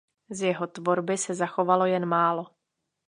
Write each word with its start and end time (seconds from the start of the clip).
Z 0.29 0.41
jeho 0.41 0.67
tvorby 0.67 1.17
se 1.17 1.33
zachovalo 1.33 1.85
jen 1.85 2.05
málo. 2.05 2.47